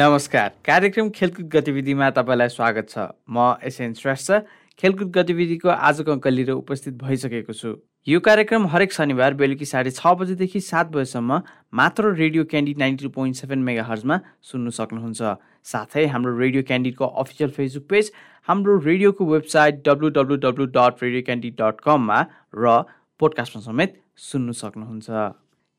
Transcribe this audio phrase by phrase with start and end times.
[0.00, 4.32] नमस्कार। कार्यक्रम खेलकुद गतिविधिमा तपाईँलाई स्वागत छ। म एसएन श्रेष्ठ
[4.80, 7.74] खेलकुद गतिविधिको आजको अङ्क लिएर उपस्थित भइसकेको छु।
[8.08, 11.40] यो कार्यक्रम हरेक शनिबार बेलुकी साढे छ बजेदेखि सात बजेसम्म
[11.76, 15.20] मात्र radio Candy ninety two point seven mega हर्जमा सुन्नु सक्नुहुन्छ।
[15.68, 18.10] साथै हाम्रो रेडियो क्यान्डिडको अफिसियल फेसबुक पेज
[18.48, 22.18] हाम्रो रेडियोको website W W W dot radio Candy dot कममा
[22.56, 22.88] र
[23.20, 25.08] पोडकास्टमा समेत सुन्नु सक्नुहुन्छ।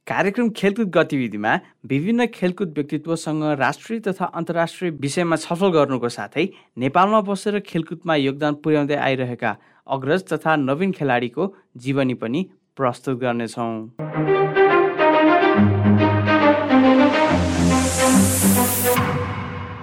[0.07, 1.53] कार्यक्रम खेलकुद गतिविधिमा
[1.89, 6.45] विभिन्न खेलकुद व्यक्तित्वसँग राष्ट्रिय तथा अन्तर्राष्ट्रिय विषयमा छलफल गर्नुको साथै
[6.83, 9.55] नेपालमा बसेर खेलकुदमा योगदान पुर्याउँदै आइरहेका
[9.87, 12.45] अग्रज तथा नवीन खेलाडीको जीवनी पनि
[12.77, 13.71] प्रस्तुत गर्नेछौँ।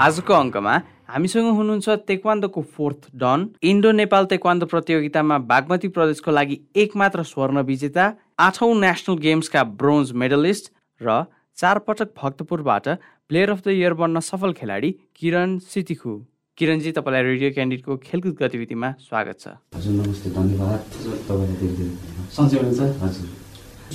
[0.03, 0.75] आजको अङ्कमा
[1.15, 8.15] हामीसँग हुनुहुन्छ तेक्वान्दोको fourth dan Indo Nepal taekwondo प्रतियोगितामा बागमती प्रदेशको लागि एकमात्र स्वर्ण विजेता
[8.39, 11.15] आठौँ नेसनल गेम्सका ब्रोन्ज मेडलिस्ट र
[11.59, 12.85] चार पटक भक्तपुरबाट
[13.29, 16.13] प्लेयर अफ द इयर बन्न सफल खेलाडी किरण सितिखु।
[16.59, 20.81] किरणजी तपाईँलाई रेडियो क्यान्डिडको खेलकुद गतिविधिमा स्वागत छ। हजुर नमस्ते धन्यवाद।
[21.27, 21.89] तपाईँलाई
[22.37, 23.27] सन्चै हुनुहुन्छ हजुर।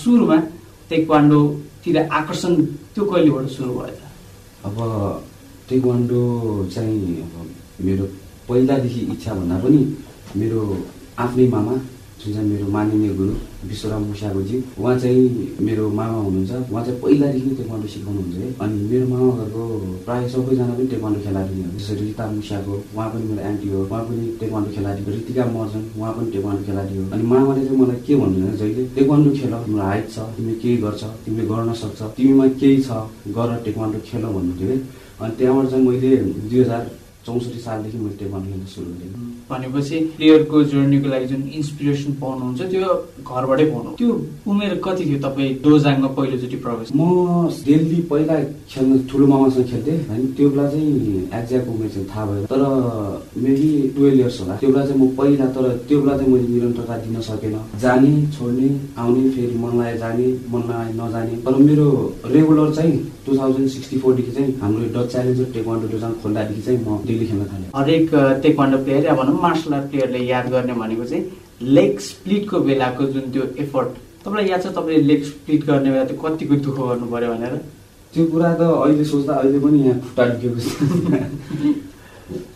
[0.03, 0.37] सुरुमा
[0.91, 2.53] तेक्वान्डोतिर आकर्षण
[2.91, 3.95] त्यो कहिलेबाट सुरु भयो?
[3.95, 4.03] त
[4.67, 4.75] अब
[5.71, 6.21] टेक्वान्डो
[6.75, 7.33] चाहिँ अब
[7.79, 8.05] मेरो
[8.51, 9.81] पहिलादेखि इच्छा भन्दा पनि
[10.35, 10.59] मेरो
[11.23, 11.75] आफ्नै मामा
[12.23, 13.33] जुन चाहिँ मेरो माननीय गुरु
[13.67, 19.05] विश्वराम मुसाकोजी उहाँ चाहिँ मेरो मामा हुनुहुन्छ। उहाँ चाहिँ पहिलादेखि टेक्वान्डो सिकाउनुहुन्छ है। अनि मेरो
[19.11, 19.63] मामा घरको
[20.05, 23.79] प्रायः सबैजना पनि टेक्वान्डो खेलाडी नै हो जसरी रिता मुसाको उहाँ पनि मेरो एन्टी हो।
[23.83, 27.79] उहाँ पनि टेक्वान्डो खेलाडी हो रितिका मर्जन उहाँ पनि टेक्वान्डो खेलाडी हो। अनि मामाले चाहिँ
[27.83, 32.01] मलाई के भन्नुहुन्छ जहिले टेक्वान्डो खेल तिम्रो हाइट छ तिमीले केही गर्छ तिमीले गर्न सक्छ
[32.15, 32.89] तिमीमा केही छ
[33.35, 34.77] गर टेक्वान्डो खेल भन्नुहुन्थ्यो है।
[35.21, 36.15] अनि त्यहाँबाट चाहिँ मैले
[36.47, 36.83] दुई हजार
[37.25, 39.11] चौसठी सालदेखि मैले टेक्वान्डो खेल्न सुरु गरेँ।
[39.49, 42.89] भनेपछि प्लेयरको जर्नीको लागि जुन इन्सपिरेसन पाउनुहुन्छ त्यो
[43.27, 44.09] घरबाटै पाउनु। त्यो
[44.51, 46.87] उमेर कति थियो तपाईँ डोजाङमा पहिलोचोटि प्रवेश?
[46.95, 47.01] म
[47.65, 48.35] दिल्ली पहिला
[48.71, 50.91] खेल्न ठुलो मामासँग खेल्थेँ होइन त्यो बेला चाहिँ
[51.39, 52.61] एक्ज्याक्ट उमेर चाहिँ थाहा भयो तर
[53.43, 56.97] मेबी टुवेल्भ इयर्स होला। त्यो बेला चाहिँ म पहिला तर त्यो बेला चाहिँ मैले निरन्तरता
[57.03, 61.87] दिन सकेन। जाने छोड्ने आउने फेरि मन लाग्यो जाने मन लाग्यो नजाने। तर मेरो
[62.33, 66.97] रेगुलर चाहिँ टु थाउजन्ड सिक्सटी फोरदेखि चाहिँ हाम्रो डच च्यालेन्जर टेक्वान्डो डोजाङ खोल्दादेखि चाहिँ म
[67.07, 68.09] दिल्ली खेल्न थालेँ। हरेक
[68.43, 71.23] टेक्वान्डो प्लेयर या भनौँ मार्सल आर्ट प्लेयरले याद गर्ने भनेको चाहिँ
[71.75, 73.89] लेग स्प्लिटको बेलाको जुन त्यो एफर्ट।
[74.25, 77.53] तपाईँलाई याद छ तपाईँले लेग स्प्लिट गर्ने बेला त्यो कतिको दुःख गर्नु पऱ्यो भनेर?
[78.13, 80.67] त्यो कुरा त अहिले सोच्दा अहिले पनि यहाँ खुट्टा दुखेको छ।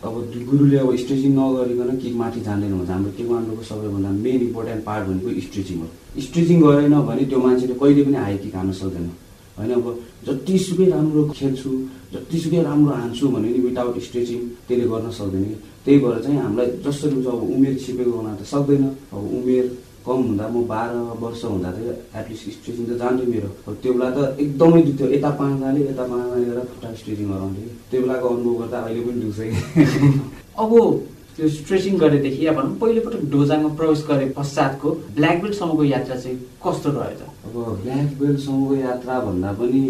[0.04, 0.14] अब
[0.48, 5.40] गुरुले अब स्ट्रेचिङ नगरिकन किक माथि जाँदैन भन्छ हाम्रो टेक्वान्डोको सबैभन्दा मेन इम्पोर्टेन्ट पार्ट भनेको
[5.46, 5.86] स्ट्रेचिङ हो।
[6.26, 9.10] स्ट्रेचिङ गरेन भने त्यो मान्छेले कहिले पनि हाई किक हान्न सक्दैन।
[9.58, 9.86] होइन अब
[10.26, 11.70] जतिसुकै राम्रो खेल्छु
[12.14, 16.66] जतिसुकै राम्रो हान्छु भने नि विदाउट स्ट्रेचिङ त्यसले गर्न सक्दैन कि। त्यही भएर चाहिँ हामीलाई
[16.84, 19.66] जसरी हुन्छ अब उमेर छिपेको हुन त सक्दैन। अब उमेर
[20.06, 24.08] कम हुँदा म बाह्र वर्ष हुँदा चाहिँ एटलिस्ट स्ट्रेचिङ त जान्थ्यो मेरो। अब त्यो बेला
[24.16, 28.78] त एकदमै दुख्थ्यो। यता पाँच यता पाँच गरेर खुट्टा स्ट्रेचिङ गराउँथ्यो त्यो बेलाको अनुभव गर्दा
[28.78, 30.08] अहिले पनि दुख्छ कि।
[30.62, 30.72] अब
[31.36, 36.90] त्यो स्ट्रेचिङ गरेदेखि या भनौँ पहिलोपटक डोजाङमा प्रवेश गरे पश्चातको ब्ल्याक बेल्टसम्मको यात्रा चाहिँ कस्तो
[36.90, 39.82] रह्यो अब ब्ल्याक बेल्टसम्मको यात्रा भन्दा पनि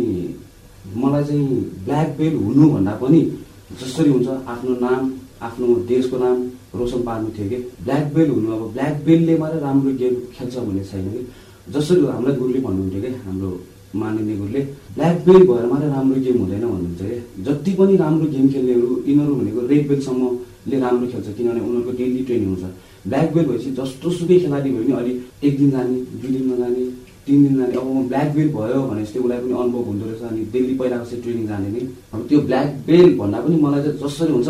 [0.97, 3.21] मलाई चाहिँ ब्ल्याक बेल्ट हुनुभन्दा पनि
[3.81, 5.11] जसरी हुन्छ आफ्नो नाम
[5.43, 6.37] आफ्नो देशको नाम
[6.75, 10.85] रोसन पार्नु थियो कि। ब्ल्याक बेल्ट हुनु अब ब्ल्याक बेल्टले मात्रै राम्रो गेम खेल्छ भन्ने
[10.91, 11.27] छैन कि।
[11.75, 13.51] जसरी हामीलाई गुरुले भन्नुहुन्थ्यो कि हाम्रो
[14.01, 14.61] माननीय गुरुले
[14.95, 19.35] ब्ल्याक बेल्ट भएर मात्रै राम्रो गेम हुँदैन भन्नुहुन्छ कि। जति पनि राम्रो गेम खेल्नेहरू यिनीहरू
[19.35, 22.65] भनेको रेड बेल्टसम्मले राम्रो खेल्छ किनभने उनीहरूको डेली ट्रेनिङ हुन्छ।
[23.09, 26.85] ब्ल्याक बेल्ट भएपछि जस्तो सुकै खेलाडी भयो भने अलिक एक दिन जाने दुई दिन नजाने
[27.29, 30.23] तिन दिन जाने अब म ब्ल्याक बेल्ट भयो भने चाहिँ उसलाई पनि अनुभव हुँदो रहेछ
[30.33, 31.81] अनि दिल्ली पहिलाको चाहिँ ट्रेनिङ जाने नि।
[32.13, 34.49] अब त्यो ब्ल्याक बेल्ट भन्दा पनि मलाई चाहिँ जसरी हुन्छ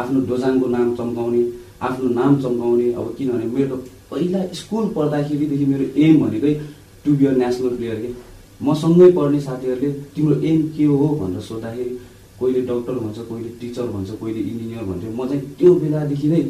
[0.00, 1.42] आफ्नो डोजाङको नाम चम्काउने
[1.88, 3.76] आफ्नो नाम चम्काउने। अब किनभने मेरो
[4.10, 6.54] पहिला स्कुल पढ्दाखेरिदेखि मेरो एम भनेकै
[7.04, 8.08] टु बी नेसनल प्लेयर के।
[8.60, 11.08] मसँगै पढ्ने साथीहरूले तिम्रो एम के हो?
[11.20, 11.98] भनेर सोद्धाखेरि
[12.38, 16.42] कोहीले डक्टर भन्छ कोहीले टिचर भन्छ कोहीले इन्जिनियर भन्थ्यो। म चाहिँ त्यो बेलादेखि नै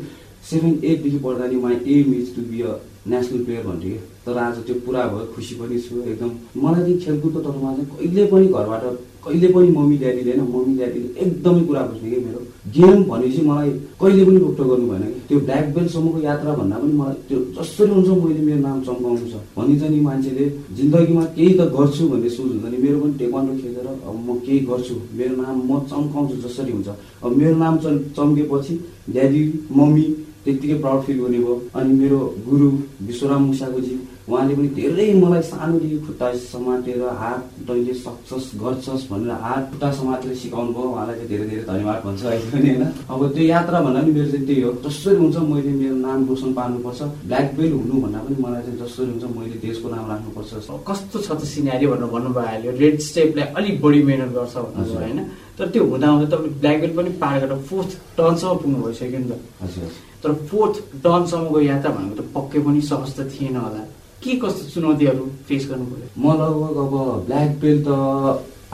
[0.51, 2.73] सेभेन एटदेखि पढ्दा नि my aim is to be a
[3.07, 6.31] national player भन्थ्यो तर आज त्यो पुरा भयो खुसी पनि छु एकदम
[6.63, 8.85] मलाई चाहिँ खेलकुदको तर्फमा चाहिँ कहिले पनि घरबाट
[9.25, 12.41] कहिले पनि मम्मी ड्याडीले होइन मम्मी ड्याडीले एकदमै कुरा बुझ्ने कि मेरो।
[12.77, 13.71] गेम भनेपछि मलाई
[14.01, 17.91] कहिले पनि रोक्टो गर्नु भएन कि त्यो ब्ल्याक बेल्टसम्मको यात्रा भन्दा पनि मलाई त्यो जसरी
[17.91, 20.45] हुन्छ मैले मेरो नाम चम्काउनु छ। भनिन्छ नि मान्छेले
[20.77, 24.59] जिन्दगीमा केही त गर्छु भन्ने सोच हुन्छ नि। मेरो पनि टेक्वान्डो खेलेर अब म केही
[24.71, 26.89] गर्छु। मेरो नाम म चम्काउँछु जसरी हुन्छ।
[27.25, 28.75] अब मेरो नाम चम् चम्केपछि
[29.13, 29.43] ड्याडी
[29.79, 30.05] मम्मी
[30.45, 32.69] त्यत्तिकै प्राउड फिल गर्ने भयो अनि मेरो गुरु
[33.03, 33.99] विश्वराम मुसाकोजी
[34.29, 40.35] उहाँले पनि धेरै मलाई सानोदेखि खुट्टा समातेर हात तैँले सक्छस् गर्छस् भनेर हात खुट्टा समातेर
[40.43, 42.85] सिकाउनु भयो। उहाँलाई चाहिँ धेरै धेरै धन्यवाद भन्छ अहिले पनि होइन?
[43.11, 46.51] अब त्यो यात्रा भन्दा पनि मेरो चाहिँ त्यही हो। जसरी हुन्छ मैले मेरो नाम रोसन
[46.59, 50.51] पार्नुपर्छ। ब्ल्याक बेल्ट हुनु भन्दा पनि मलाई चाहिँ जसरी हुन्छ मैले देशको नाम राख्नुपर्छ।
[50.89, 55.21] कस्तो छ त सिनारी भनेर भन्नुभयो अहिले रेड स्टेपलाई अलिक बढी मेहनत गर्छ भन्नुभयो होइन?
[55.59, 59.29] तर त्यो हुँदा हुँदा तपाईँले ब्ल्याक बेल्ट पनि पार गरेर फोर्थ टर्नसम्म पुग्नु भइसक्यो नि
[59.31, 59.33] त।
[59.63, 59.89] हजुर।
[60.23, 60.75] तर फोर्थ
[61.05, 63.83] टर्नसम्मको यात्रा भनेको त पक्कै पनि सहज त थिएन होला।
[64.23, 66.09] के कस्तो चुनौतीहरू फेस गर्नु पर्यो?
[66.19, 66.95] म लगभग अब
[67.27, 67.91] ब्ल्याक बेल्ट त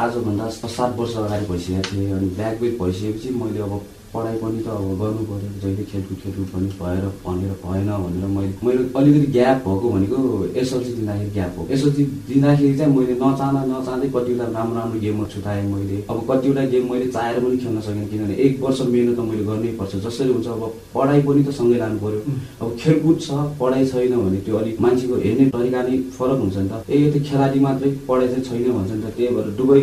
[0.05, 3.73] आजभन्दा सात वर्ष अगाडि भइसकेको थिएँ अनि ब्ल्याक बेल्ट भइसकेपछि मैले अब
[4.17, 8.53] पढाइ पनि त अब गर्नु पऱ्यो। जहिले खेलकुद खेलकुद पनि भएर भनेर भएन भनेर मैले
[8.65, 10.19] मैले अलिकति ग्याप भएको भनेको
[10.57, 15.63] एसएलसी दिँदाखेरि ग्याप हो। एसएलसी दिँदाखेरि चाहिँ मैले नचाहँदा नचाहँदै कतिवटा राम्रो राम्रो गेमहरू छुटाएँ
[15.73, 19.45] मैले। अब कतिवटा गेम मैले चाहेर पनि खेल्न सकेँ किनभने एक वर्ष मिहिनेत त मैले
[19.51, 20.63] गर्नै पर्छ। जसरी हुन्छ अब
[20.95, 22.21] पढाइ पनि त सँगै लानु पऱ्यो।
[22.63, 23.29] अब खेलकुद छ
[23.61, 27.09] पढाइ छैन भने त्यो अलिक मान्छेको हेर्ने तरिका नै फरक हुन्छ नि त। ए यो
[27.13, 29.81] त खेलाडी मात्रै पढाइ चाहिँ छैन भन्छ नि त। त्यही भएर दुवै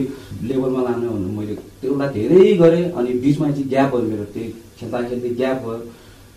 [0.47, 4.47] लेभलमा लानु भने मैले त्योलाई धेरै गरेँ अनि बिचमा चाहिँ ग्याप भयो त्यही
[4.79, 5.81] खेल्दा खेल्दै ग्याप भयो।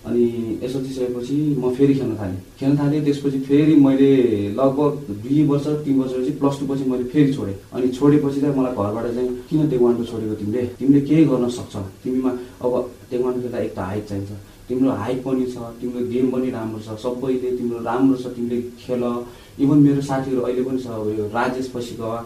[0.06, 0.24] अनि
[0.62, 4.10] एसएलसी सकेपछि म फेरि खेल्न थालेँ। खेल्न थालेँ त्यसपछि फेरि मैले
[4.54, 4.92] लगभग
[5.22, 9.06] दुई वर्ष तिन वर्षपछि प्लस टू पछि मैले फेरि छोडेँ। अनि छोडेपछि चाहिँ मलाई घरबाट
[9.14, 10.62] चाहिँ किन टेक्वान्डो छोडेको तिमीले?
[10.78, 11.74] तिमीले केही गर्न सक्छ।
[12.04, 12.30] तिमीमा
[12.62, 12.72] अब
[13.10, 14.30] टेक्वान्डो खेल्दा एक त हाइट चाहिन्छ।
[14.68, 19.02] तिम्रो हाइट पनि छ तिम्रो गेम पनि राम्रो छ सबैले तिम्रो राम्रो छ तिमीले खेल।
[19.58, 20.86] इभन मेरो साथीहरू अहिले पनि छ
[21.18, 22.18] यो राजेश पछि गवा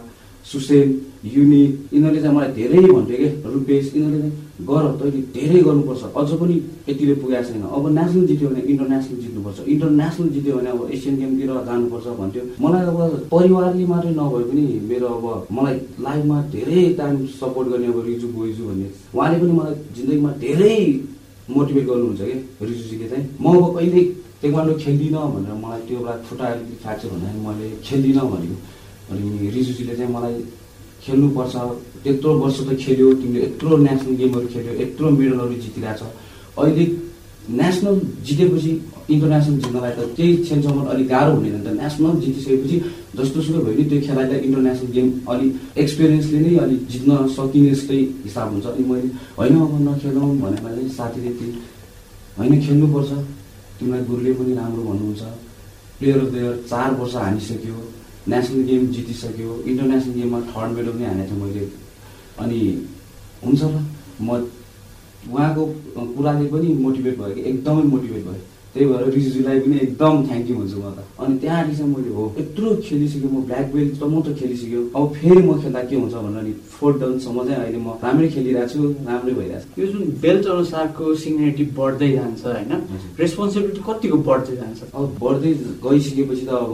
[0.45, 0.87] सुसेन
[1.25, 1.61] युनि
[1.93, 3.29] यिनीहरूले चाहिँ मलाई धेरै भन्थ्यो कि?
[3.53, 6.55] रुपेश यिनीहरूले चाहिँ गर तैँले धेरै गर्नुपर्छ। अझ पनि
[6.89, 11.51] यतिले पुगेको छैन। अब नेसनल जित्यो भने इन्टरनेसनल जित्नुपर्छ। इन्टरनेसनल जित्यो भने अब एसियन गेमतिर
[11.69, 12.97] जानुपर्छ भन्थ्यो। मलाई अब
[13.31, 15.25] परिवारले मात्रै नभए पनि मेरो अब
[15.57, 20.75] मलाई लाइफमा धेरै टाइम सपोर्ट गर्ने अब रिजु बोइजू भन्ने उहाँले पनि मलाई जिन्दगीमा धेरै
[21.49, 22.37] मोटिभेट गर्नुहुन्छ कि?
[22.65, 24.01] रिजुजीले चाहिँ म अब कहिले
[24.41, 28.57] टेक्वान्डो खेल्दिनँ भनेर मलाई त्यो बेला खुट्टा अलिकति फ्र्याक्चर भन्दाखेरि मैले खेल्दिनँ भनेको।
[29.11, 30.35] अनि रिजुजीले चाहिँ मलाई
[31.03, 31.55] खेल्नुपर्छ।
[32.03, 36.01] त्यत्रो वर्ष त खेल्यो तिमीले यत्रो नेसनल गेमहरू खेल्यो यत्रो मेडलहरू जितिरहेछ।
[36.57, 36.85] अहिले
[37.61, 38.71] नेसनल जितेपछि
[39.11, 42.77] इन्टरनेसनल जित्नलाई त त्यही क्षणसम्म अलिक गाह्रो हुने त। नेसनल जितिसकेपछि
[43.17, 45.49] जस्तो सुकै भयो नि त्यो खेलाडीलाई इन्टरनेसनल गेम अलिक
[45.83, 49.07] एक्सपिरियन्सले नै अलिक जित्न सकिने जस्तै हिसाब हुन्छ। अनि मैले
[49.37, 51.49] होइन अब नखेलौँ भनेर चाहिँ साथीले त्यो
[52.37, 53.11] होइन खेल्नुपर्छ।
[53.77, 55.23] तिमीलाई गुरुले पनि राम्रो भन्नुहुन्छ।
[55.99, 57.75] प्लेयर अफ द इयर चार वर्ष हानिसक्यो।
[58.27, 61.65] नेसनल गेम जितिसक्यो इन्टरनेसनल गेममा थर्ड मेडल पनि हानेको थिएँ मैले।
[62.39, 62.59] अनि
[63.45, 63.85] हुन्छ ल
[64.21, 64.29] म
[65.31, 65.65] उहाँको
[66.15, 68.41] कुराले पनि मोटिभेट भयो कि एकदमै मोटिभेट भयो।
[68.73, 72.23] त्यही भएर रिजुजीलाई पनि एकदम थ्याङ्क यू भन्छु म त। अनि त्यहाँदेखि चाहिँ मैले हो
[72.39, 76.15] यत्रो खेलिसक्यो म ब्ल्याक बेल्ट त म त खेलिसक्यो। अब फेरि म खेल्दा के हुन्छ
[76.25, 78.79] भनेर नि फोर्थ डाउनसम्म चाहिँ अहिले म राम्रै खेलिरहेको छु
[79.09, 82.71] राम्रै भइरहेको छु। यो जुन बेल्ट अनुसारको सिग्नेरिटी बढ्दै जान्छ होइन
[83.21, 84.79] रेस्पोन्सिबिलिटी कतिको बढ्दै जान्छ?
[84.95, 85.51] अब बढ्दै
[85.85, 86.71] गइसकेपछि त अब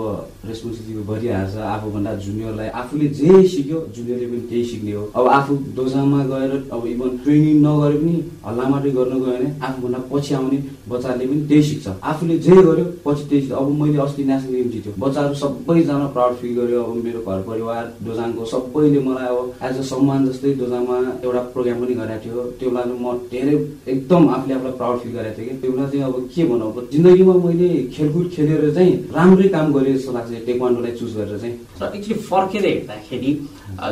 [0.50, 6.20] रेस्पोन्सिबिलिटी बढिहाल्छ आफूभन्दा जुनियरलाई आफूले जे सिक्यो जुनियरले पनि त्यही सिक्ने हो। अब आफू दोजामा
[6.32, 8.16] गएर अब इभन ट्रेनिङ नगरे पनि
[8.46, 10.58] हल्ला मात्रै गर्न गयो भने आफूभन्दा पछि आउने
[10.90, 14.94] बच्चाले पनि त्यही सिक्छ। आफूले जे गर्यो पछि त्यही अब मैले अस्ति नेसनल गेम जित्यो
[15.04, 19.84] बच्चाहरू सबैजना प्राउड फिल गर्यो। अब मेरो घर परिवार दोजाङको सबैले मलाई अब एज अ
[19.92, 23.56] सम्मान जस्तै दोजाङमा एउटा प्रोग्राम पनि गरेको थियो। त्यो बेला म धेरै
[23.94, 26.88] एकदम आफूले आफूलाई प्राउड फिल गरेको थिएँ कि। त्यो बेला चाहिँ अब के भनौँ अब
[26.92, 31.92] जिन्दगीमा मैले खेलकुद खेलेर चाहिँ राम्रै काम गरेँ जस्तो लाग्छ टेक्वान्डोलाई चुज गरेर चाहिँ। र
[31.95, 33.31] एक्चुली फर्केर हेर्दाखेरि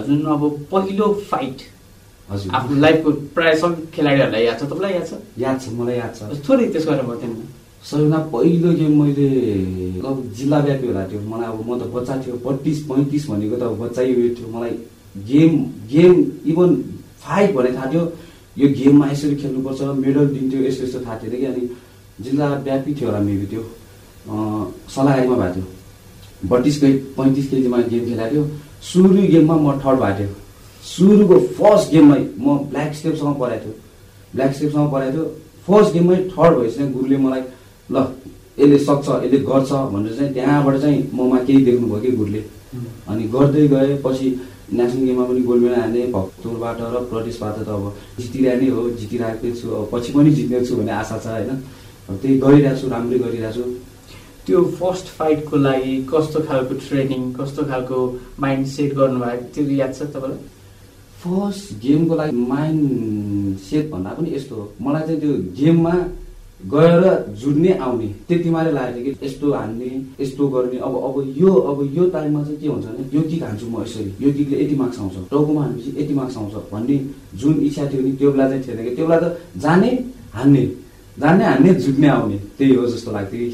[0.08, 0.42] जुन अब
[0.72, 1.58] पहिलो फाइट
[2.30, 4.64] हजुर। आफ्नो लाइफको प्रायः सबै खेलाडीहरूलाई याद छ?
[4.66, 5.14] तपाईँलाई याद छ?
[5.38, 7.44] याद छ मलाई याद छ। थोरै त्यसको बारेमा बताउनु। न।
[7.86, 9.28] सबैभन्दा पहिलो गेम मैले
[10.10, 13.64] अब जिल्ला व्यापी होला त्यो मलाई अब म त बच्चा थियो बत्तिस पैँतिस भनेको त
[13.70, 14.74] अब बच्चै उयो थियो। मलाई
[15.30, 15.52] गेम
[15.94, 16.14] गेम
[16.50, 16.70] इभन
[17.22, 18.04] फाइट भन्ने थाहा थियो।
[18.58, 21.64] यो गेममा यसरी खेल्नुपर्छ मेडल दिन्थ्यो यस्तो यस्तो थाहा थियो कि। अनि
[22.26, 25.66] जिल्ला व्यापी थियो होला मेबी त्यो। अँ, सलागाईमा भएको थियो।
[26.50, 28.44] बत्तिस केजी पैँतिस केजीमा गेम खेलाएको थियो।
[28.82, 30.30] सुरु गेममा म थर्ड भएको थियो।
[30.84, 33.74] सुरुको फर्स्ट गेममै म ब्ल्याक स्टेपसँग परेको थियो।
[34.34, 35.26] ब्ल्याक स्टेपसँग परेको थियो।
[35.68, 37.42] फर्स्ट गेममै थर्ड भएपछि गुरुले मलाई
[37.92, 37.96] ल
[38.60, 42.42] यसले सक्छ यसले गर्छ भनेर चाहिँ त्यहाँबाट चाहिँ ममा केही देख्नुभयो कि गुरुले?
[43.10, 44.28] अनि गर्दै गए पछि
[44.74, 47.84] नेसनल गेममा पनि गोल्ड मेडल हाने भक्तपुरबाट र प्रदेशबाट त अब
[48.20, 51.52] जितिरहेकै हो जितिरहेकै छु अब पछि पनि जित्ने छु भन्ने आशा छ होइन?
[52.10, 53.64] अब त्यही गरिरहेको छु राम्रै गरिरहेको छु।
[54.46, 57.98] त्यो फर्स्ट फाइटको लागि कस्तो खालको ट्रेनिङ कस्तो खालको
[58.40, 60.42] माइन्ड सेट गर्नुभएको त्यो याद छ तपाईँलाई?
[61.22, 65.96] फर्स्ट गेमको लागि माइन्ड सेट भन्दा पनि यस्तो हो। मलाई चाहिँ त्यो गेममा
[66.60, 67.04] गएर
[67.42, 72.04] जुड्ने आउने। त्यति मात्रै लागेको कि यस्तो हान्ने यस्तो गर्ने। अब अब यो अब यो
[72.10, 75.16] टाइममा चाहिँ के हुन्छ भने यो किक हान्छु म यसरी। यो किकले यति मार्क्स आउँछ।
[75.32, 76.98] टाउकोमा हानेपछि यति मार्क्स आउँछ भन्ने
[77.36, 79.92] जुन इच्छा थियो नि त्यो बेला चाहिँ थिएन कि। त्यो बेला त जाने
[80.34, 80.66] हान्ने।
[81.20, 83.50] जान्ने हान्ने जुट्ने आउने। त्यही हो जस्तो लाग्थ्यो कि।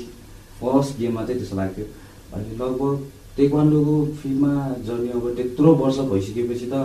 [0.62, 1.86] फर्स्ट गेममा चाहिँ त्यस्तो लाग्थ्यो।
[2.34, 2.93] अहिले लगभग
[3.38, 4.51] टेक्वान्डोको फिल्डमा
[4.88, 6.75] जर्नी अब त्यत्रो वर्ष भइसकेपछि त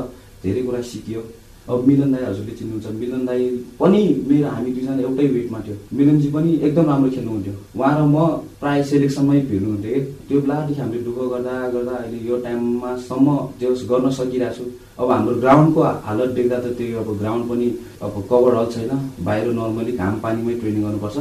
[0.43, 1.21] धेरै कुरा सिकियो।
[1.67, 3.43] अब मिलन दाई हजुरले चिन्नुहुन्छ। मिलन दाई
[3.81, 8.17] पनि मेरो हामी दुईजना एउटै वेटमा थियो। मिलनजी पनि एकदम राम्रो खेल्नुहुन्थ्यो। उहाँ र म
[8.61, 14.07] प्रायः सेलेक्सनमै भिड्नुहुन्थ्यो कि त्यो बेलादेखि हामीले दुःख गर्दा गर्दा अहिले यो टाइममासम्म त्यो गर्न
[14.19, 14.65] सकिरहेको छु।
[15.01, 17.67] अब हाम्रो ग्राउन्डको हालत देख्दा त त्यो अब ग्राउन्ड पनि
[18.05, 18.93] अब कभर हल छैन।
[19.27, 21.17] बाहिर नर्मली घाम पानीमै ट्रेनिङ गर्नुपर्छ।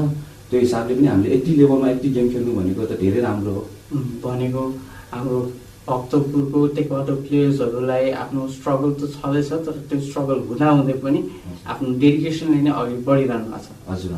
[0.49, 3.63] त्यो हिसाबले पनि हामीले यति लेभलमा यति गेम खेल्नु भनेको त धेरै राम्रो हो।
[4.23, 4.63] भनेको
[5.11, 5.37] हाम्रो
[5.88, 11.20] भक्तपुरको टेकवाटो प्लेयर्सहरूलाई आफ्नो स्ट्रगल त छँदैछ तर त्यो स्ट्रगल हुँदाहुँदै पनि
[11.72, 14.13] आफ्नो डेडिकेसनले नै अघि बढिरहनु भएको छ। हजुर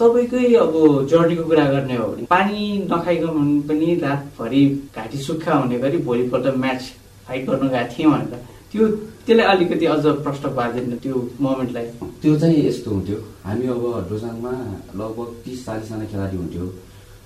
[0.00, 0.74] तपाईँकै अब
[1.10, 2.60] जर्नीको कुरा गर्ने हो भने पानी
[2.92, 4.62] नखाइकन पनि रातभरि
[4.96, 6.82] घाँटी सुक्खा हुने गरी भोलिपल्ट म्याच
[7.26, 8.40] फाइट गर्नु गएको थिएँ भनेर
[8.72, 8.88] त्यो
[9.26, 11.86] त्यसलाई अलिकति अझ प्रश्न पारिदिनु त्यो मोमेन्टलाई
[12.22, 14.52] त्यो चाहिँ यस्तो हुन्थ्यो। हामी अब डोजाङमा
[14.96, 16.66] लगभग तिस चालिसजना खेलाडी हुन्थ्यो।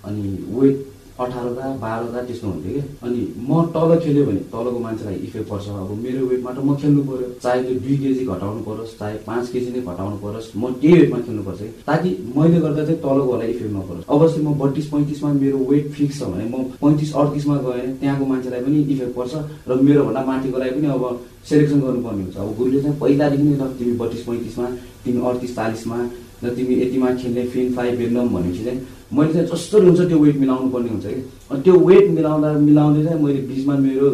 [0.07, 0.23] अनि
[0.57, 0.77] वेट
[1.17, 2.81] अठारवटा बाह्रवटा त्यस्तो हुन्थ्यो कि?
[3.05, 7.03] अनि म तल खेल्यो भने तलको मान्छेलाई इफेक्ट पर्छ। अब मेरो वेटमा त म खेल्नु
[7.09, 10.95] पऱ्यो चाहे त्यो दुई केजी घटाउनु परोस् चाहे पाँच केजी नै घटाउनु परोस् म त्यही
[11.01, 11.69] वेटमा खेल्नुपर्छ कि?
[11.89, 16.29] ताकि मैले गर्दा चाहिँ तलकोलाई इफेक्ट नपरोस्। अवश्य म बत्तिस पैँतिसमा मेरो वेट फिक्स छ
[16.33, 19.33] भने म पैँतिस अडतिसमा गएँ त्यहाँको मान्छेलाई पनि इफेक्ट पर्छ
[19.69, 21.05] र मेरोभन्दा माथिकोलाई पनि अब
[21.49, 24.67] सेलेक्सन गर्नुपर्ने हुन्छ। अब गुरुले चाहिँ पहिलादेखि नै तिमी बत्तिस पैँतिसमा
[25.05, 25.99] तिमी अडतिस चालिसमा
[26.45, 28.81] र तिमी यतिमा खेल्ने फिन फाइभ बेन्डम भनेपछि चाहिँ
[29.13, 31.21] मैले चाहिँ जसरी हुन्छ त्यो वेट मिलाउनु पर्ने हुन्छ कि?
[31.51, 34.11] अनि त्यो वेट मिलाउँदा मिलाउँदै चाहिँ मैले बिचमा मेरो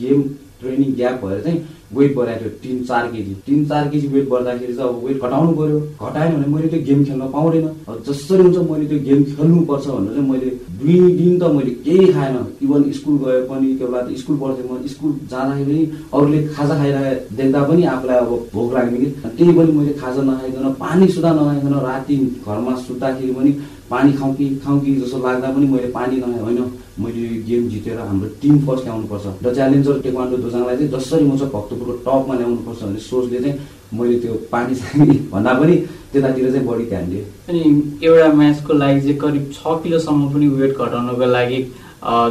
[0.00, 0.22] गेम
[0.60, 1.58] ट्रेनिङ ग्याप भएर चाहिँ
[1.96, 5.52] वेट बढाएको थियो तिन चार केजी। तिन चार केजी वेट बढ्दाखेरि चाहिँ अब वेट घटाउनु
[5.56, 9.86] पऱ्यो। घटाएन भने मैले त्यो गेम खेल्न पाउँदैन। अब जसरी हुन्छ मैले त्यो गेम खेल्नुपर्छ
[9.86, 14.16] भनेर चाहिँ मैले दुई दिन त मैले केही खाएन। इभन स्कुल गए पनि त्यो बेला
[14.20, 15.80] स्कुल पढ्थेँ म। स्कुल जाँदाखेरि
[16.14, 20.72] अरूले खाजा खाइरहेको देख्दा पनि आफूलाई अब भोक लाग्ने कि। त्यही पनि मैले खाजा नखाइकन
[20.80, 22.16] पानी सुधा नखाइकन राति
[22.46, 23.52] घरमा सुत्दाखेरि पनि
[23.90, 26.60] पानी खाउँ कि खाउँ कि जस्तो लाग्दा पनि मैले पानी नखाएँ होइन
[27.00, 31.42] मैले यो गेम जितेर हाम्रो टिम फर्स्ट ल्याउनुपर्छ। र च्यालेन्जर टेक्वान्डो दोजाङलाई चाहिँ जसरी हुन्छ
[31.54, 33.54] भक्तपुरको टपमा ल्याउनुपर्छ भन्ने सोचले चाहिँ
[33.98, 35.76] मैले त्यो पानी सानी भन्दा पनि
[36.12, 37.60] त्यतातिर चाहिँ बढी ध्यान दिएँ। अनि
[38.06, 41.60] एउटा म्याचको लागि चाहिँ करिब छ किलोसम्म पनि वेट घटाउनको लागि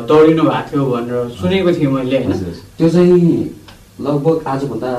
[0.09, 3.39] दौडिनु भएको थियो भनेर सुनेको थिएँ मैले होइन। त्यो चाहिँ
[4.05, 4.91] लगभग आजभन्दा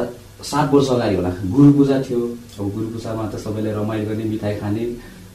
[0.51, 2.21] सात वर्ष अगाडि होला। गुरु पूजा थियो।
[2.59, 4.83] अब गुरु पूजामा त सबैले रमाइलो गर्ने मिठाई खाने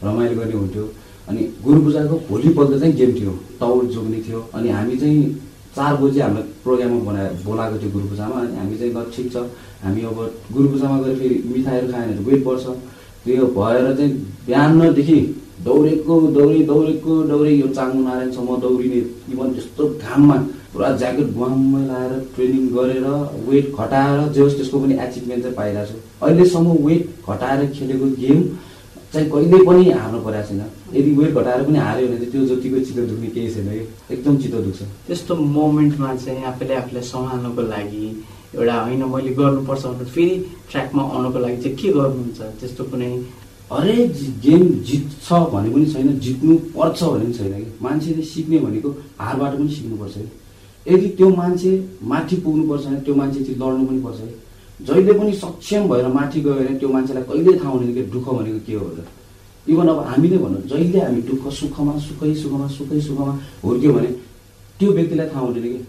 [0.04, 0.84] रमाइलो गर्ने हुन्थ्यो।
[1.30, 5.22] अनि गुरु पूजाको भोलिपल्ट चाहिँ गेम थियो तौल जोग्ने थियो। अनि हामी चाहिँ
[5.76, 9.36] चार बजी हामीलाई प्रोग्राममा बनाए बोलाएको थियो गुरु पूजामा। अनि हामी चाहिँ ल ठिक छ।
[9.84, 10.18] हामी अब
[10.54, 12.66] गुरु पूजामा गएर फेरि मिठाईहरू भने वेट बढ्छ।
[13.24, 14.12] त्यो भएर चाहिँ
[14.48, 15.20] बिहानदेखि
[15.66, 19.02] दौडेको दौडी दौडेको दौडी। यो चाङ्गो नारायणसम्म दौडिने।
[19.32, 20.38] इभन त्यस्तो घाममा
[20.74, 23.06] पुरा ज्याकेट गुवाममै लगाएर ट्रेनिङ गरेर
[23.48, 28.40] वेट घटाएर जे होस् त्यसको पनि एचिभमेन्ट चाहिँ पाइरहेको छु। अहिलेसम्म वेट घटाएर खेलेको गेम
[29.14, 30.62] चाहिँ कहिले पनि हार्नु परेको छैन।
[30.98, 34.38] यदि वेट घटाएर पनि हार्यो भने चाहिँ त्यो जतिको चित्त दुख्ने केही छैन कि एकदम
[34.38, 38.06] चित्त दुख्छ। त्यस्तो मोमेन्टमा चाहिँ आफूले आफूलाई सम्हाल्नुको लागि
[38.58, 40.36] एउटा होइन मैले गर्नुपर्छ भनेर फेरि
[40.70, 42.42] ट्र्याकमा आउनुको लागि चाहिँ के गर्नुहुन्छ?
[42.60, 43.12] त्यस्तो कुनै
[43.74, 44.12] हरेक
[44.46, 48.90] गेम जित्छ भने पनि छैन जित्नु पर्छ भने पनि छैन। कि मान्छेले सिक्ने भनेको
[49.22, 51.72] हारबाट पनि सिक्नुपर्छ। कि यदि त्यो मान्छे
[52.04, 54.36] माथि पुग्नुपर्छ भने त्यो मान्छे चाहिँ लड्नु पनि पर्छ। कि
[54.88, 58.60] जहिले पनि सक्षम भएर माथि गयो भने त्यो मान्छेलाई कहिल्यै थाहा हुँदैन कि दुःख भनेको
[58.68, 59.08] के हो भनेर
[59.72, 63.28] इभन अब हामीले भनौँ जहिले हामी दुःख सुखमा सुखै सुखमा सुखै सुखमा
[63.64, 64.10] हुर्क्यो भने
[64.80, 65.80] त्यो व्यक्तिलाई थाहा हुँदैन कि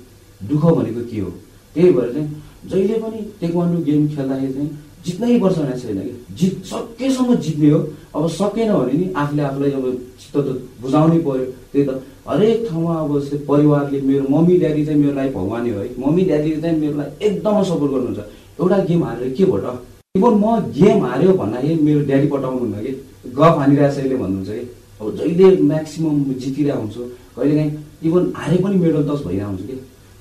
[0.48, 1.30] दुःख भनेको के हो?
[1.74, 2.28] त्यही भएर चाहिँ
[2.70, 4.70] जहिले पनि टेक्वान्डो गेम खेल्दाखेरि चाहिँ
[5.04, 6.12] जित्नै पर्छ भने छैन कि?
[6.38, 7.78] जित सकेसम्म जित्ने हो।
[8.14, 9.86] अब सकेन भने नि आफूले आफूलाई अब
[10.20, 10.48] चित्त त
[10.82, 11.90] बुझाउनै पर्यो त्यही त
[12.28, 13.10] हरेक ठाउँमा अब
[13.48, 17.26] परिवारले मेरो मम्मी ड्याडी चाहिँ मेरो लागि भगवानै हो है। मम्मी ड्याडीले चाहिँ मेरो लागि
[17.26, 18.22] एकदमै सपोर्ट गर्नुहुन्छ।
[18.60, 19.78] एउटा गेम हारेर के त
[20.16, 20.46] इभन म
[20.78, 22.92] गेम हार्यो भन्दाखेरि मेरो ड्याडी पठाउनुहुन्न कि?
[23.34, 24.64] गफ हानिरहेछ यसले भन्नुहुन्छ कि?
[25.00, 27.02] अब जहिले म्याक्सिमम् जितिरहेको हुन्छु।
[27.36, 27.72] कहिलेकाहीँ
[28.06, 29.76] इभन हारे पनि मेडल दस भइरहेको हुन्छ कि?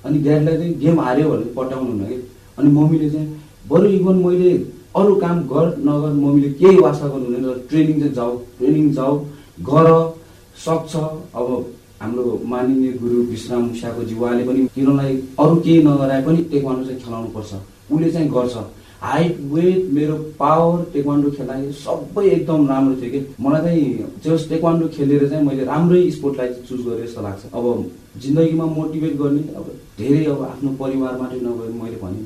[0.06, 2.18] अनि ड्याडीलाई चाहिँ गेम हार्यो भने पठाउनुहुन्न कि?
[2.58, 3.28] अनि मम्मीले चाहिँ
[3.70, 4.52] बरु इभन मैले
[4.98, 9.14] अरू काम गर नगर मम्मीले केही वास्ता गर्नु हुँदैन ट्रेनिङ चाहिँ जाऊ ट्रेनिङ जाऊ
[9.70, 9.88] गर
[10.66, 10.96] सक्छ।
[11.38, 11.48] अब
[12.02, 17.30] हाम्रो माननीय गुरु विश्राम मुसाको उहाँले पनि तिनीहरूलाई अरू केही नगराए पनि टेक्वान्डो चाहिँ खेलाउनु
[17.38, 17.54] पर्छ
[17.94, 18.56] उसले चाहिँ गर्छ।
[19.04, 24.88] हाइट वेट मेरो पावर टेक्वान्डो खेल्दाखेरि सबै एकदम राम्रो थियो कि। मलाई चाहिँ जस टेक्वान्डो
[24.96, 27.66] खेलेर चाहिँ मैले राम्रै स्पोर्टलाई चुज गरेँ जस्तो लाग्छ। अब
[28.24, 29.66] जिन्दगीमा मोटिभेट गर्ने अब
[30.00, 32.22] धेरै अब आफ्नो परिवार मात्रै नभए मैले भने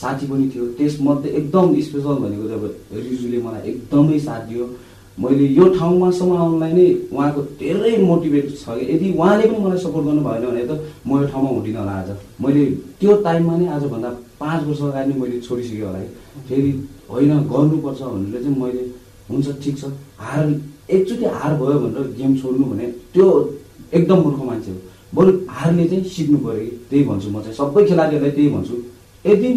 [0.00, 2.74] साथी पनि थियो। त्यसमध्ये एकदम स्पेसल भनेको चाहिँ अब
[3.06, 4.66] रिजुले मलाई एकदमै साथ दियो।
[5.18, 10.06] मैले यो ठाउँमासम्म आउनलाई नै उहाँको धेरै मोटिभेट छ कि। यदि उहाँले पनि मलाई सपोर्ट
[10.06, 10.72] गर्नु भएन भने त
[11.06, 12.10] म यो ठाउँमा हुँदिनँ होला आज।
[12.42, 12.64] मैले
[13.00, 16.08] त्यो टाइममा नै आजभन्दा पाँच वर्ष अगाडि नै मैले छोडिसकेँ होला है।
[16.48, 16.70] फेरि
[17.10, 18.82] होइन गर्नुपर्छ भनेर चाहिँ मैले
[19.30, 19.84] हुन्छ ठिक छ।
[20.18, 20.44] हार
[20.90, 23.26] एकचोटि हार भयो भनेर गेम छोड्नु भने त्यो
[23.94, 24.78] एकदम मूर्ख मान्छे हो।
[25.14, 26.70] बरु हारले चाहिँ सिक्नु पऱ्यो कि?
[26.90, 28.76] त्यही भन्छु म चाहिँ। सबै खेलाडीहरूलाई त्यही भन्छु।
[29.24, 29.48] यदि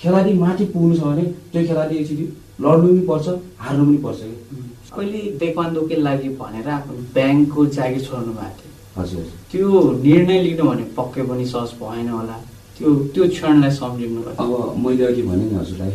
[0.00, 2.26] खेलाडी माथि पुग्नु छ भने त्यो खेलाडी एकचोटि
[2.60, 3.26] लड्नु पनि पर्छ
[3.58, 4.56] हार्नु पनि पर्छ कि?
[4.96, 9.68] अहिले तेक्वान्दोकै लागि भनेर आफ्नो ब्याङ्कको जागिर छोड्नु भएको थियो। हजुर हजुर। त्यो
[10.02, 12.36] निर्णय लिनु भने पक्कै पनि सहज भएन होला।
[12.78, 14.50] त्यो त्यो क्षणलाई सम्झिनु अब
[14.84, 15.92] मैले अघि भने नि हजुरलाई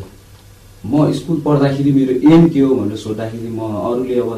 [0.92, 4.32] म स्कुल पढ्दाखेरि मेरो एम के हो भनेर सोद्धाखेरि म अरूले अब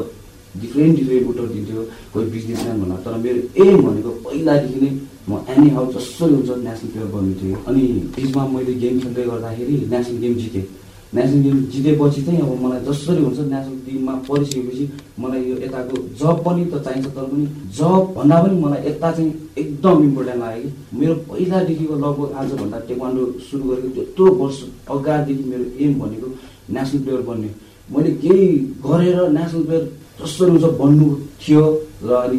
[0.62, 1.82] डिफ्रेन्ट डिफ्रेन्ट उत्तर दिन्थ्यो
[2.12, 4.90] कोही बिजनेसम्यान भन्दा तर मेरो एम भनेको पहिलादेखि नै
[5.28, 7.82] म एनी हाउ जसरी हुन्छ नेसनल प्लेयर बन्नु थियो। अनि
[8.16, 10.66] बिचमा मैले गेम खेल्दै गर्दाखेरि नेसनल गेम जितेँ।
[11.14, 14.84] नेसनल गेम जितेपछि चाहिँ अब मलाई जसरी हुन्छ नेसनल टिममा परिसकेपछि
[15.22, 17.46] मलाई यो यताको जब पनि त चाहिन्छ तर पनि
[17.78, 23.26] जब भन्दा पनि मलाई यता चाहिँ एकदम इम्पोर्टेन्ट लाग्यो कि मेरो पहिलादेखिको लगभग आजभन्दा टेक्वान्डो
[23.50, 24.58] सुरु गरेको त्यत्रो वर्ष
[24.94, 26.28] अगाडिदेखि मेरो एम भनेको
[26.74, 27.50] नेसनल प्लेयर बन्ने।
[27.94, 28.48] मैले केही
[28.86, 29.84] गरेर नेसनल प्लेयर
[30.20, 31.08] जसरी हुन्छ बन्नु
[31.46, 31.64] थियो
[32.02, 32.38] र अनि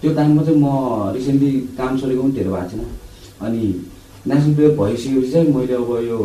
[0.00, 2.82] त्यो टाइममा चाहिँ म रिसेन्टली काम छोडेको पनि धेरै भएको छैन।
[3.44, 3.62] अनि
[4.26, 6.18] नेसनल प्लेयर भइसकेपछि चाहिँ मैले अब यो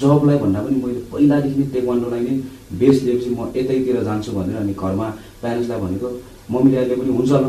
[0.00, 2.34] जबलाई भन्दा पनि मैले पहिलादेखि नै टेक्वान्डोलाई नै
[2.80, 5.06] बेस लिएपछि म यतैतिर जान्छु भनेर अनि घरमा
[5.40, 6.08] प्यारेन्ट्सलाई भनेको
[6.50, 7.44] मम्मी ड्याडीले पनि हुन्छ ल।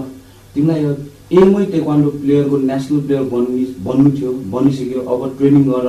[0.56, 0.92] तिमीलाई यो
[1.32, 5.88] एमै टेक्वान्डो प्लेयरको नेसनल प्लेयर बन्ने बन्नु थियो बनिसक्यो। अब ट्रेनिङ गर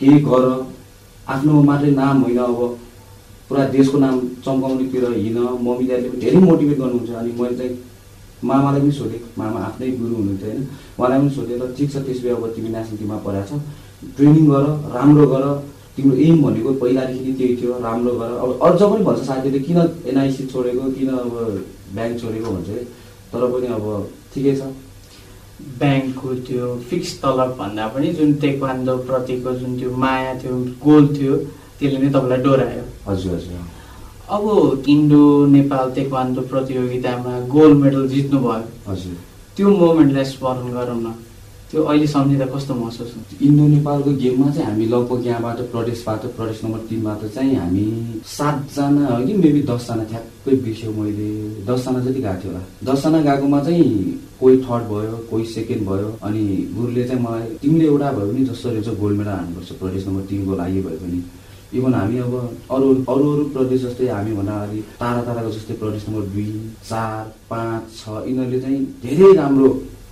[0.00, 0.44] केही गर।
[1.28, 2.60] आफ्नो मात्रै नाम होइन अब।
[3.48, 7.76] पुरा देशको नाम चम्काउनेतिर हिँड। मम्मी ड्याडीले पनि धेरै मोटिभेट गर्नुहुन्छ। अनि मैले चाहिँ
[8.44, 10.62] मामालाई पनि सोधेँ। मामा आफ्नै गुरु हुनुहुन्थ्यो होइन।
[10.98, 13.60] उहाँलाई पनि सोधेँ ल ठिक छ त्यसो भए अब तिमी नेसनल टिममा पढाएको छ।
[14.16, 15.44] ट्रेनिङ गर राम्रो गर।
[15.96, 20.46] तिम्रो एम भनेको पहिलादेखि त्यही थियो राम्रो गर। अब अझ पनि भन्छ साथीले किन एनआइसी
[20.52, 21.32] छोडेको किन अब
[21.94, 22.84] ब्याङ्क छोडेको भन्छ है।
[23.32, 23.84] तर पनि अब
[24.34, 24.62] ठिकै छ।
[25.80, 28.32] ब्याङ्कको त्यो फिक्स तलब भन्दा पनि जुन
[29.08, 31.36] प्रतिको जुन त्यो माया थियो गोल थियो
[31.78, 33.60] त्यसले नै तपाईँलाई डोरायो। हजुर हजुर।
[34.36, 39.16] अब इन्डो नेपाल तेक्वान्दो प्रतियोगितामा गोल्ड मेडल जित्नुभयो। हजुर।
[39.56, 41.12] त्यो मोमेन्टलाई स्मरण गरौँ न।
[41.72, 43.40] त्यो अहिले सम्झिँदा कस्तो महसुस हुन्छ?
[43.40, 47.86] इन्डो नेपालको गेममा चाहिँ हामी लगभग यहाँबाट प्रदेशबाट प्रदेश नम्बर तिनबाट चाहिँ हामी
[48.28, 51.28] सातजना हो कि मेबी दसजना ठ्याक्कै बिर्स्यो मैले।
[51.64, 53.88] दसजना जति गएको थियो होला। दसजना गएकोमा चाहिँ
[54.40, 56.44] कोही थर्ड भयो कोही सेकेन्ड भयो अनि
[56.76, 60.56] गुरुले चाहिँ मलाई तिमीले एउटा भयो भने जसरी हुन्छ गोल्ड मेडल हान्नुपर्छ प्रदेश नम्बर तिनको
[60.60, 61.22] लागि भए पनि।
[61.72, 62.34] इभन हामी अब
[62.70, 66.50] अरू अरू अरू प्रदेश जस्तै हामी भन्दा अगाडि टाढा टाढाको जस्तै प्रदेश नम्बर दुई
[66.90, 69.70] चार पाँच छ यिनीहरूले चाहिँ धेरै राम्रो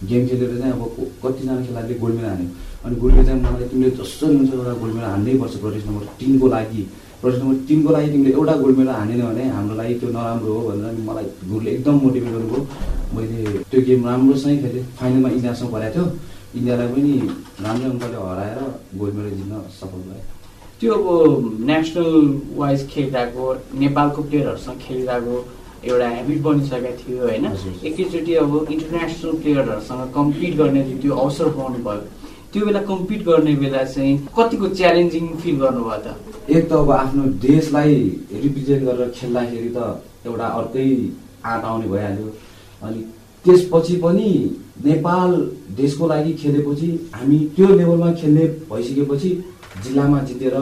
[0.09, 0.83] गेम खेलेर चाहिँ अब
[1.23, 2.49] कतिजना खेलाडीले गोल्ड मेडल हान्यो।
[2.85, 6.47] अनि गुरुले चाहिँ मलाई तिमीले जसरी हुन्छ एउटा गोल्ड मेडल हान्नै पर्छ प्रदेश नम्बर तिनको
[6.49, 6.83] लागि।
[7.21, 10.61] प्रदेश नम्बर तिनको लागि तिमीले एउटा गोल्ड मेडल हानेन भने हाम्रो लागि त्यो नराम्रो हो
[10.69, 12.61] भनेर मलाई गुरुले एकदम मोटिभेट गर्नुभयो।
[13.15, 13.39] मैले
[13.71, 16.05] त्यो गेम राम्रोसँगै खेलेँ। फाइनलमा इन्डियासँग परेको थियो।
[16.59, 17.13] इन्डियालाई पनि
[17.65, 18.59] राम्रै अङ्कले हराएर
[18.99, 20.23] गोल्ड मेडल जित्न सफल भएँ।
[20.81, 22.11] त्यो अब नेसनल
[22.57, 23.45] वाइज खेलिरहेको
[23.81, 25.35] नेपालको प्लेयरहरूसँग खेलिरहेको
[25.85, 27.45] एउटा हेबिट बनिसकेको थियो होइन।
[27.89, 32.03] एकैचोटि अब इन्टरनेसनल प्लेयरहरूसँग कम्पिट गर्ने जुन त्यो अवसर पाउनु भयो
[32.53, 36.17] त्यो बेला कम्पिट गर्ने बेला चाहिँ कतिको च्यालेन्जिङ फिल गर्नुभयो त?
[36.51, 37.95] एक त अब आफ्नो देशलाई
[38.43, 39.79] रिप्रेजेन्ट गरेर खेल्दाखेरि त
[40.27, 40.89] एउटा अर्कै
[41.45, 42.29] आँट आउने भइहाल्यो।
[42.83, 43.01] अनि
[43.45, 44.29] त्यसपछि पनि
[44.85, 45.31] नेपाल
[45.77, 49.31] देशको लागि खेलेपछि हामी त्यो लेभलमा खेल्ने भइसकेपछि
[49.85, 50.57] जिल्लामा जितेर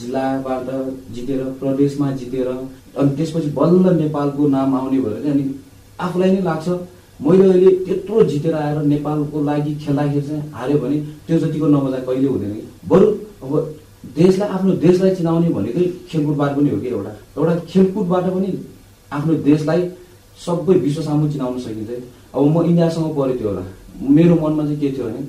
[0.00, 0.68] जिल्लाबाट
[1.14, 2.48] जितेर प्रदेशमा जितेर
[2.98, 5.44] अनि त्यसपछि बल्ल नेपालको नाम आउने भएर चाहिँ अनि
[6.00, 6.68] आफूलाई नै लाग्छ
[7.22, 12.28] मैले अहिले त्यत्रो जितेर आएर नेपालको लागि खेल्दाखेरि चाहिँ हार्यो भने त्यो जतिको नमजा कहिले
[12.28, 12.62] हुँदैन कि?
[12.88, 13.06] बरु
[13.42, 13.52] अब
[14.16, 18.50] देशलाई आफ्नो देशलाई चिनाउने भनेकै खेलकुदबाट पनि हो कि एउटा। एउटा खेलकुदबाट पनि
[19.12, 19.80] आफ्नो देशलाई
[20.46, 21.90] सबै विश्व सामु चिनाउन सकिन्छ।
[22.34, 23.64] अब म इन्डियासँग परेको थियो होला।
[24.16, 25.20] मेरो मनमा चाहिँ के थियो भने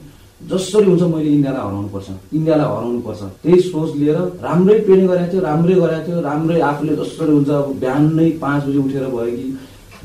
[0.41, 5.75] जसरी हुन्छ मैले इन्डियालाई हराउनुपर्छ इन्डियालाई हराउनुपर्छ त्यही सोच लिएर राम्रै ट्रेनिङ गरेको थियो राम्रै
[5.75, 9.45] गरेको थियो राम्रै आफूले जसरी हुन्छ अब बिहानै पाँच बजी उठेर भयो कि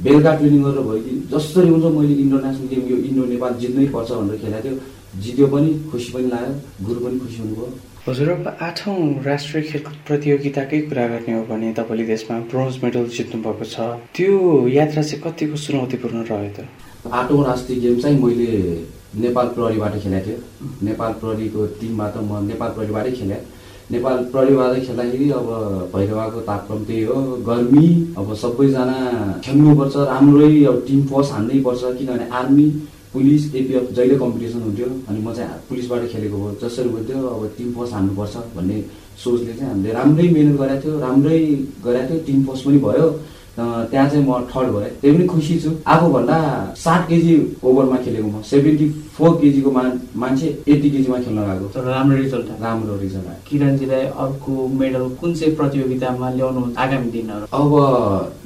[0.04, 4.10] बेलुका ट्रेनिङ गरेर भयो कि जसरी हुन्छ मैले इन्टरनेसनल गेम यो इन्डो नेपाल जित्नै पर्छ
[4.12, 4.76] भनेर खेलेको थियो।
[5.22, 7.68] जित्यो पनि खुसी पनि लाग्यो गुरु पनि खुसी हुनुभयो।
[8.06, 13.42] हजुर अब आठौँ राष्ट्रिय खेलकुद प्रतियोगिताकै कुरा गर्ने हो भने तपाईँले त्यसमा ब्रोन्ज मेडल जित्नु
[13.42, 14.32] भएको छ। त्यो
[14.78, 16.58] यात्रा चाहिँ कतिको चुनौतीपूर्ण रह्यो त?
[17.20, 18.48] आठौँ राष्ट्रिय गेम चाहिँ मैले
[19.14, 20.36] नेपाल प्रहरीबाट खेलेको थियो।
[20.86, 23.40] नेपाल प्रहरीको टिमबाट म नेपाल प्रहरीबाटै खेलेँ।
[23.90, 25.46] नेपाल प्रहरीबाट खेल्दाखेरि अब
[25.94, 27.14] भैरवाको तापक्रम त्यही हो।
[27.46, 27.86] गर्मी
[28.18, 28.98] अब सबैजना
[29.44, 32.66] खेल्नुपर्छ राम्रै अब टिम फर्स्ट हान्नै पर्छ किनभने आर्मी
[33.12, 37.72] पुलिस एपिएफ जहिले कम्पिटिसन हुन्थ्यो अनि म चाहिँ पुलिसबाट खेलेको हो। जसरी हुन्थ्यो अब टिम
[37.74, 38.78] फर्स्ट हान्नुपर्छ भन्ने
[39.24, 41.38] सोचले चाहिँ हामीले राम्रै मिहिनेत गरेको थियो राम्रै
[41.84, 43.06] गरेको थियो। टिम फर्स्ट पनि भयो।
[43.90, 46.36] त्यहाँ चाहिँ म थर्ड भएँ। त्यही पनि खुसी छु। आफूभन्दा
[46.76, 49.82] सात केजी ओभरमा खेलेको म। सेभेन्टी फोर केजीको मा
[50.16, 55.34] मान्छे एट्टी केजीमा खेल्न गएको तर राम्रो रिजल्ट राम्रो रिजल्ट आयो। किरणजीलाई अर्को मेडल कुन
[55.34, 57.44] चाहिँ प्रतियोगितामा ल्याउनु आगामी दिनहरू?
[57.52, 57.70] अब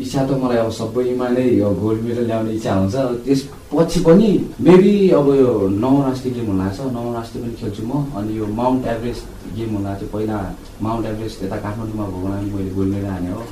[0.00, 3.40] इच्छा त मलाई अब सबैमा नै यो गोल्ड मेडल ल्याउने इच्छा हुन्छ। त्यस
[3.72, 4.28] पछि पनि
[4.60, 8.46] मेबी अब यो नौ राष्ट्रिय गेम हुन लाग्छ। नौ राष्ट्रिय पनि खेल्छु म। अनि यो
[8.46, 9.24] माउन्ट एभरेस्ट
[9.56, 10.38] गेम हुन लाग्छ। पहिला
[10.82, 13.42] माउन्ट एभरेस्ट यता काठमाडौँमा भएको मैले गोल्ड मेडल हाने हो।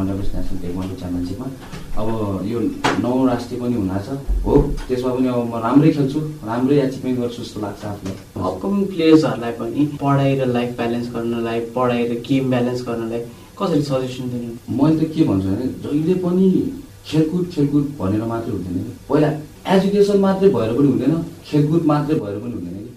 [0.00, 1.46] एभरेस्ट नेसनल टेक्वान्डो च्याम्पियनसिपमा
[2.00, 2.06] अब
[2.50, 2.58] यो
[3.04, 4.08] नौ राष्ट्रिय पनि हुन लाग्छ
[4.44, 4.56] हो
[4.88, 8.16] त्यसमा पनि अब म राम्रै खेल्छु राम्रै एचिभमेन्ट गर्छु जस्तो लाग्छ आफूलाई।
[8.50, 13.22] अपकमिङ प्लेयर्सहरूलाई पनि पढाइ र लाइफ ब्यालेन्स गर्नलाई पढाइ र गेम ब्यालेन्स गर्नलाई
[13.60, 16.46] कसरी सजेसन दिनु मैले त के भन्छु भने जहिले पनि
[17.06, 19.30] खेलकुद खेलकुद भनेर मात्रै हुँदैन। पहिला
[19.74, 21.14] एजुकेसन मात्रै भएर पनि हुँदैन
[21.50, 22.91] खेलकुद मात्रै भएर पनि हुँदैन। कि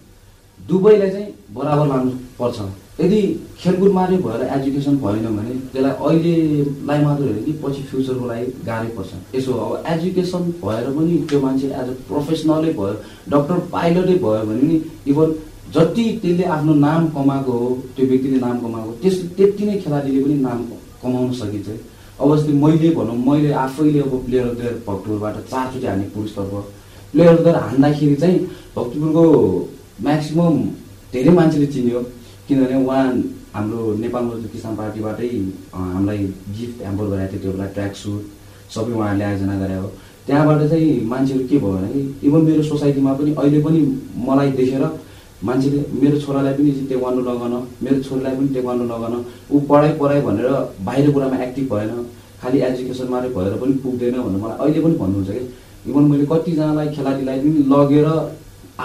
[0.59, 2.59] दुवैलाई चाहिँ बराबर लानु पर्छ।
[2.99, 3.21] यदि
[3.59, 8.89] खेलकुद मात्रै भएर एजुकेसन भएन भने त्यसलाई अहिलेलाई मात्रै होइन कि पछि फ्युचरको लागि गाह्रै
[8.97, 12.93] पर्छ। यसो अब एजुकेसन भएर पनि त्यो मान्छे एज अ प्रोफेसनलै भयो
[13.33, 15.33] डक्टर पाइलटै भयो भने पनि इभन
[15.75, 20.37] जति त्यसले आफ्नो नाम कमाएको हो त्यो व्यक्तिले नाम कमाएको त्यस त्यति नै खेलाडीले पनि
[20.47, 20.59] नाम
[21.03, 21.69] कमाउन सकिन्छ।
[22.15, 26.53] अब जस्तै मैले भनौँ मैले आफैले अब प्लेयर अफ द इयर भक्तपुरबाट चारचोटि हाने पुरुषतर्फ
[27.11, 28.39] प्लेयर अफ द इयर हान्दाखेरि चाहिँ
[28.75, 29.23] भक्तपुरको
[30.03, 30.57] म्याक्सिमम्
[31.13, 31.99] धेरै मान्छेले चिन्यो
[32.47, 33.03] किनभने उहाँ
[33.55, 35.27] हाम्रो नेपाल मजदुर किसान पार्टीबाटै
[35.71, 36.17] हामीलाई
[36.57, 38.21] गिफ्ट ह्याम्पर गराएको थियो त्यो बेला ट्र्याक सुट
[38.75, 39.87] सबै उहाँहरूले आयोजना गरे हो
[40.27, 43.79] त्यहाँबाट चाहिँ मान्छेहरू के भयो भने इभन मेरो सोसाइटीमा पनि अहिले पनि
[44.27, 44.83] मलाई देखेर
[45.47, 47.53] मान्छेले मेरो छोरालाई पनि टेक्वान्डो लगाउन
[47.83, 49.15] मेरो छोरीलाई पनि टेक्वान्डो लगाउन
[49.51, 50.47] ऊ पढाइ पढाइ भनेर
[50.87, 51.91] बाहिर कुरामा एक्टिभ भएन
[52.41, 56.87] खालि एजुकेसन मात्रै भएर पनि पुग्दैन भनेर मलाई अहिले पनि भन्नुहुन्छ कि। इभन मैले कतिजनालाई
[56.95, 58.07] खेलाडीलाई पनि लगेर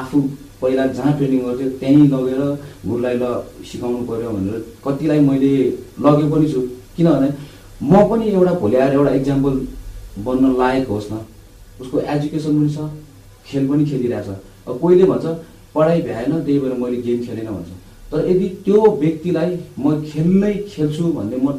[0.02, 0.18] आफू
[0.62, 2.40] पहिला जहाँ ट्रेनिङ गर्थ्यो त्यहीँ लगेर
[2.86, 3.24] गुरुलाई ल
[3.70, 5.52] सिकाउनु पऱ्यो भनेर कतिलाई मैले
[6.04, 6.60] लगेको पनि छु।
[6.96, 7.28] किनभने
[7.82, 9.54] म पनि एउटा भोलि आएर एउटा इक्जाम्पल
[10.24, 11.24] बन्न लायक होस् न।
[11.80, 12.78] उसको एजुकेसन पनि छ
[13.48, 14.28] खेल पनि खेलिरहेछ।
[14.68, 15.26] अब कोहीले भन्छ
[15.74, 17.70] पढाइ भ्याएन त्यही भएर मैले गेम खेलेन भन्छ।
[18.12, 21.58] तर यदि त्यो व्यक्तिलाई म खेल्नै खेल्छु भन्ने म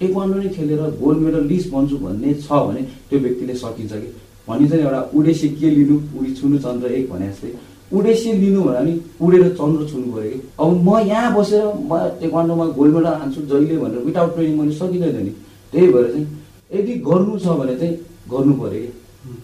[0.00, 4.08] टेक्वान्डो नै खेलेर गोल्ड मेडल लिस्ट बन्छु भन्ने छ भने त्यो व्यक्तिले सकिन्छ कि?
[4.48, 7.50] भनिन्छ नि एउटा उडेसी के लिनु उडी छुनु चन्द्र एक भने जस्तै
[7.92, 12.66] उडेसी लिनु भने नि उडेर चन्द्र छुनु पऱ्यो कि अब म यहाँ बसेर म टेक्वान्डोमा
[12.78, 15.32] गोल्ड मेडल हान्छु जहिले भनेर विदाउट ट्रेनिङ मैले सकिँदैन नि।
[15.72, 16.26] त्यही भएर चाहिँ
[16.74, 17.94] यदि गर्नु छ भने चाहिँ
[18.30, 18.90] गर्नु पऱ्यो कि।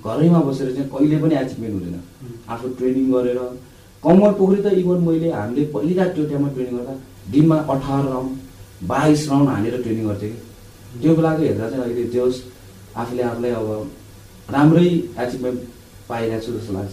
[0.05, 2.01] घरैमा बसेर चाहिँ कहिले पनि एचिभमेन्ट हुँदैन।
[2.53, 3.39] आफू ट्रेनिङ गरेर
[4.03, 6.95] कमल पोखरी त इभन मैले हामीले पहिला त्यो टाइममा ट्रेनिङ गर्दा
[7.33, 8.33] दिनमा अठार राउन्ड
[8.89, 12.43] बाइस राउन्ड हानेर ट्रेनिङ गर्थ्यो कि। त्यो बेलाको हेर्दा चाहिँ अहिले होस्
[12.97, 13.69] आफूले आफूलाई अब
[14.55, 14.87] राम्रै
[15.25, 15.61] एचिभमेन्ट
[16.09, 16.93] पाइरहेको छु जस्तो लाग्छ।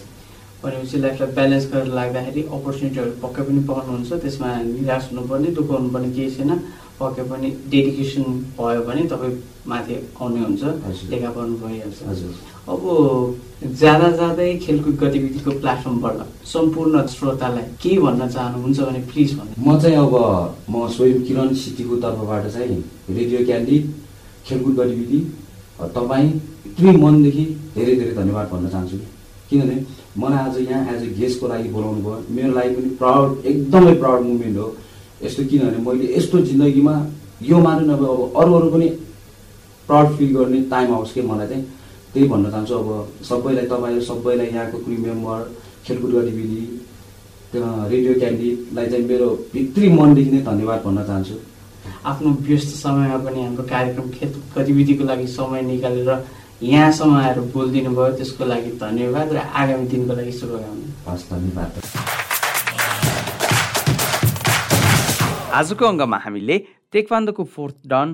[0.62, 6.30] भनेपछि लाइफलाई ब्यालेन्स गरेर लाग्दाखेरि अपर्च्युनिटीहरू पक्कै पनि पाउनुहुन्छ। त्यसमा निराश हुनुपर्ने दुःख हुनुपर्ने केही
[6.36, 6.50] छैन।
[7.00, 8.24] पक्कै पनि डेडिकेसन
[8.58, 10.62] भयो भने तपाईँ माथि आउने हुन्छ।
[11.10, 12.32] लेखा पर्नु भइहाल्छ। हजुर
[12.70, 12.80] अब
[13.80, 19.96] जाँदा जाँदै खेलकुद गतिविधिको प्लेटफर्मबाट सम्पूर्ण श्रोतालाई के भन्न चाहनुहुन्छ भने प्लिज भन्नु। म चाहिँ
[19.96, 20.14] अब
[20.70, 22.78] म स्वयं किरण सिटीको तर्फबाट चाहिँ
[23.16, 23.78] रेडियो क्यान्डी
[24.46, 25.20] खेलकुद गतिविधि
[25.96, 26.28] तपाईँ
[26.66, 27.44] यत्रै मनदेखि
[27.74, 28.98] धेरै धेरै धन्यवाद भन्न चाहन्छु।
[29.50, 29.76] किनभने
[30.18, 34.22] मलाई आज यहाँ एज अ गेस्टको लागि बोलाउनु भयो। मेरो लागि पनि प्राउड एकदमै प्राउड
[34.26, 34.68] मुमेन्ट हो।
[35.22, 36.94] यस्तो किनभने मैले यस्तो जिन्दगीमा
[37.42, 38.88] यो मात्र नभए अब अरू अरू पनि
[39.88, 41.64] प्राउड फिल गर्ने टाइम आओस् कि मलाई चाहिँ।
[42.12, 42.88] त्यही भन्न चाहन्छु अब
[43.28, 45.38] सबैलाई तपाईँहरू सबैलाई यहाँको क्रिम मेम्बर
[45.86, 46.62] खेलकुद गतिविधि
[47.54, 51.36] रेडियो क्यान्डीलाई चाहिँ मेरो भित्री मनदेखि नै धन्यवाद भन्न चाहन्छु।
[52.10, 56.10] आफ्नो व्यस्त समयमा पनि हाम्रो कार्यक्रम खेल गतिविधिको लागि समय निकालेर
[56.62, 61.72] यहाँसम्म आएर बोलिदिनु भयो त्यसको लागि धन्यवाद र आगामी दिनको लागि शुभकामना। हस् धन्यवाद।
[65.56, 66.56] आजको अङ्गमा हामीले
[66.92, 68.08] तेक्वान्दोको fourth dan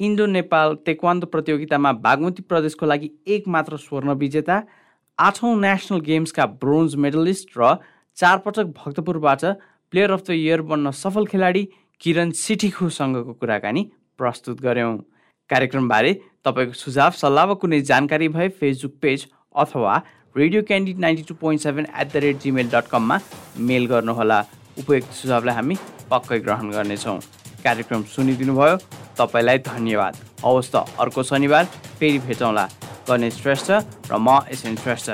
[0.00, 4.56] Indo Nepal taekwondo प्रतियोगितामा बागमती प्रदेशको लागि एक मात्र स्वर्ण विजेता
[5.18, 7.78] आठौँ नेसनल गेम्सका ब्रोन्ज मेडलिस्ट र
[8.18, 9.42] चारपटक भक्तपुरबाट
[9.92, 11.64] प्लेयर अफ द इयर बन्न सफल खेलाडी
[12.02, 14.94] किरण सिटिखुसँगको कुराकानी प्रस्तुत गऱ्यौँ।
[15.50, 16.12] कार्यक्रमबारे
[16.44, 19.26] तपाईँको सुझाव सल्लाह वा कुनै जानकारी भए फेसबुक पेज
[19.56, 19.94] अथवा
[20.36, 23.18] radio Candid ninety two point seven at the rate Gmail dot कममा
[23.68, 24.40] मेल गर्नुहोला।
[24.78, 25.76] उपयुक्त सुझावलाई हामी
[26.10, 27.18] पक्कै ग्रहण गर्नेछौँ।
[27.64, 28.76] कार्यक्रम सुनिदिनुभयो
[29.18, 31.64] तपाईँलाई धन्यवाद। हवस् त अर्को शनिबार
[31.98, 32.68] फेरि भेटौँला।
[33.08, 33.70] गणेश श्रेष्ठ
[34.12, 35.10] र म एसएन श्रेष्ठ।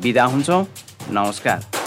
[0.00, 0.64] बिदा हुन्छौँ।
[1.10, 1.81] नमस्कार।